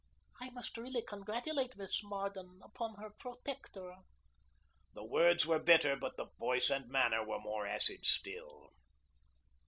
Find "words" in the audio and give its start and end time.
5.05-5.45